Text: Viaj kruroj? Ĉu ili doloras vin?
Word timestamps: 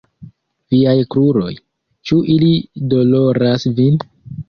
Viaj 0.73 0.95
kruroj? 1.17 1.53
Ĉu 2.09 2.19
ili 2.39 2.53
doloras 2.97 3.73
vin? 3.81 4.05